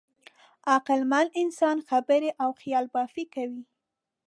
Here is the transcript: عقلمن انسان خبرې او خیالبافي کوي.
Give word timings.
عقلمن 0.75 1.27
انسان 1.41 1.77
خبرې 1.89 2.29
او 2.43 2.49
خیالبافي 2.61 3.23
کوي. 3.35 3.63